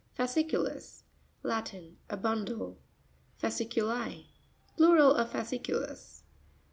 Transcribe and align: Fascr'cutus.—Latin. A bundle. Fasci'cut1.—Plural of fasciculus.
Fascr'cutus.—Latin. 0.17 1.97
A 2.09 2.17
bundle. 2.17 2.79
Fasci'cut1.—Plural 3.39 5.13
of 5.13 5.29
fasciculus. 5.31 6.23